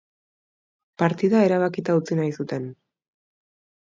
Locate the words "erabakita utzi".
1.49-2.19